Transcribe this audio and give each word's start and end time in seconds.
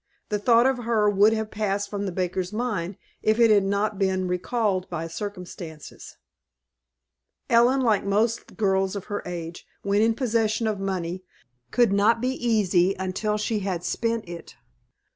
The 0.29 0.39
thought 0.39 0.65
of 0.65 0.79
her 0.79 1.07
would 1.11 1.31
have 1.33 1.51
passed 1.51 1.87
from 1.87 2.07
the 2.07 2.11
baker's 2.11 2.51
mind, 2.51 2.97
if 3.21 3.37
it 3.39 3.51
had 3.51 3.63
not 3.63 3.99
been 3.99 4.27
recalled 4.27 4.89
by 4.89 5.05
circumstances. 5.05 6.17
Ellen, 7.51 7.81
like 7.81 8.03
most 8.03 8.57
girls 8.57 8.95
of 8.95 9.05
her 9.13 9.21
age, 9.27 9.63
when 9.83 10.01
in 10.01 10.15
possession 10.15 10.65
of 10.65 10.79
money, 10.79 11.23
could 11.69 11.93
not 11.93 12.19
be 12.19 12.29
easy 12.29 12.95
until 12.97 13.37
she 13.37 13.59
had 13.59 13.83
spent 13.83 14.27
it. 14.27 14.55